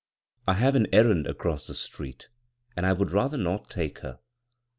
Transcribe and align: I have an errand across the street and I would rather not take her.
I 0.47 0.55
have 0.55 0.73
an 0.73 0.87
errand 0.91 1.27
across 1.27 1.67
the 1.67 1.75
street 1.75 2.27
and 2.75 2.87
I 2.87 2.93
would 2.93 3.11
rather 3.11 3.37
not 3.37 3.69
take 3.69 3.99
her. 3.99 4.17